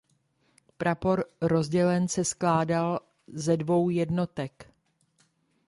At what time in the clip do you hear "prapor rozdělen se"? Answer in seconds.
0.77-2.25